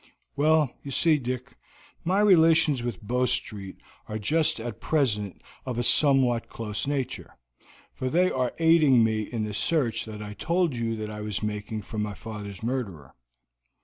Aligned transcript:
"Well, 0.35 0.73
you 0.81 0.89
see, 0.89 1.19
Dick, 1.19 1.55
my 2.03 2.21
relations 2.21 2.81
with 2.81 3.03
Bow 3.03 3.25
Street 3.27 3.77
are 4.07 4.17
just 4.17 4.59
at 4.59 4.81
present 4.81 5.43
of 5.63 5.77
a 5.77 5.83
somewhat 5.83 6.49
close 6.49 6.87
nature, 6.87 7.35
for 7.93 8.09
they 8.09 8.31
are 8.31 8.51
aiding 8.57 9.03
me 9.03 9.21
in 9.21 9.43
the 9.45 9.53
search 9.53 10.05
that 10.05 10.23
I 10.23 10.33
told 10.33 10.75
you 10.75 10.95
that 10.95 11.11
I 11.11 11.21
was 11.21 11.43
making 11.43 11.83
for 11.83 11.99
my 11.99 12.15
father's 12.15 12.63
murderer. 12.63 13.13